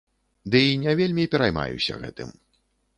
Ды 0.55 0.61
і 0.69 0.79
не 0.85 0.95
вельмі 1.01 1.27
пераймаюся 1.37 2.03
гэтым. 2.03 2.29